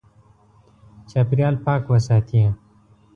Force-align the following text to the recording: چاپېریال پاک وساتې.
چاپېریال 1.09 1.55
پاک 1.65 1.81
وساتې. 1.91 2.41